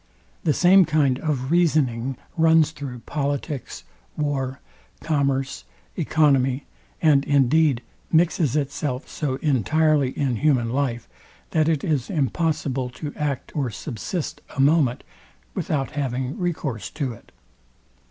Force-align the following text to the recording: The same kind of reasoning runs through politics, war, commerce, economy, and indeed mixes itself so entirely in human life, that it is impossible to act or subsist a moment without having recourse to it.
The 0.45 0.51
same 0.53 0.83
kind 0.85 1.19
of 1.19 1.51
reasoning 1.51 2.17
runs 2.35 2.71
through 2.71 3.01
politics, 3.05 3.83
war, 4.17 4.59
commerce, 4.99 5.63
economy, 5.95 6.65
and 7.03 7.23
indeed 7.25 7.83
mixes 8.11 8.55
itself 8.55 9.07
so 9.07 9.35
entirely 9.43 10.09
in 10.17 10.37
human 10.37 10.71
life, 10.73 11.07
that 11.51 11.69
it 11.69 11.83
is 11.83 12.09
impossible 12.09 12.89
to 12.89 13.13
act 13.15 13.55
or 13.55 13.69
subsist 13.69 14.41
a 14.55 14.59
moment 14.59 15.03
without 15.53 15.91
having 15.91 16.35
recourse 16.35 16.89
to 16.89 17.13
it. 17.13 17.31